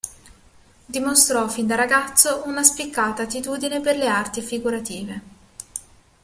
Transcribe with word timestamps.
Dimostrò 0.85 1.47
fin 1.47 1.67
da 1.67 1.75
ragazzo 1.75 2.41
una 2.47 2.63
spiccata 2.63 3.21
attitudine 3.21 3.81
per 3.81 3.97
le 3.97 4.07
arti 4.07 4.41
figurative. 4.41 5.21